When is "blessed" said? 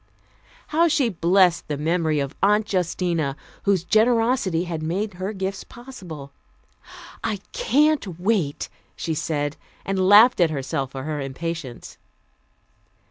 1.09-1.67